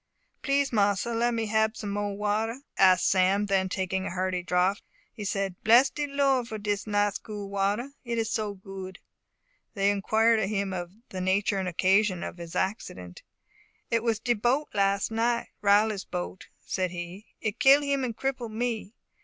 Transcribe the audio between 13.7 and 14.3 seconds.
"It was